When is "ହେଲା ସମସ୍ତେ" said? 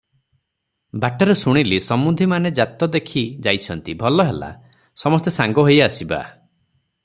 4.31-5.35